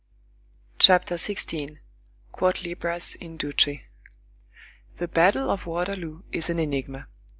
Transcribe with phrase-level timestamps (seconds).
[0.79, 3.81] CHAPTER XVI—QUOT LIBRAS IN DUCE?
[4.95, 7.05] The battle of Waterloo is an enigma.